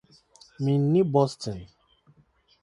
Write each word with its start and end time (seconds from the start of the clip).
Minni 0.63 1.03
Boston. 1.03 1.59